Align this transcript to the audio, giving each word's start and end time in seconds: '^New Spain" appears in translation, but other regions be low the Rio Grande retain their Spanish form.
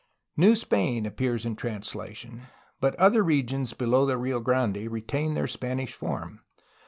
'^New 0.35 0.55
Spain" 0.57 1.05
appears 1.05 1.45
in 1.45 1.55
translation, 1.55 2.47
but 2.79 2.95
other 2.95 3.23
regions 3.23 3.73
be 3.73 3.85
low 3.85 4.07
the 4.07 4.17
Rio 4.17 4.39
Grande 4.39 4.89
retain 4.91 5.35
their 5.35 5.45
Spanish 5.45 5.93
form. 5.93 6.39